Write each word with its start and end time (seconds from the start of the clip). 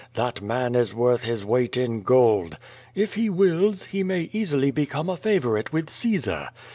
That 0.15 0.41
man 0.41 0.73
is 0.73 0.95
worth 0.95 1.21
his 1.25 1.45
weight 1.45 1.77
in 1.77 2.01
gold. 2.01 2.57
If 2.95 3.13
he 3.13 3.29
wills, 3.29 3.85
he 3.85 4.01
may 4.01 4.31
easily 4.33 4.71
become 4.71 5.11
a 5.11 5.15
favorite 5.15 5.71
with 5.71 5.89
Cae 5.91 6.17
sar. 6.17 6.49